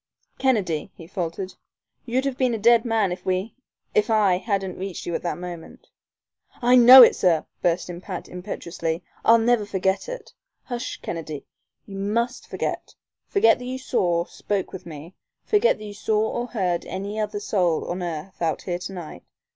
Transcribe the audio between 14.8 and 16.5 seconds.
me forget that you saw or